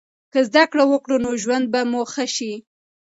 که 0.33 0.39
زده 0.47 0.63
کړه 0.71 0.83
وکړو 0.87 1.15
نو 1.25 1.29
ژوند 1.43 1.65
به 1.73 1.81
مو 1.91 2.01
ښه 2.11 2.25
سي. 2.35 2.53